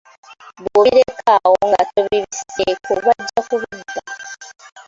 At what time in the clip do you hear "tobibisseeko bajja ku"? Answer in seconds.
1.91-3.55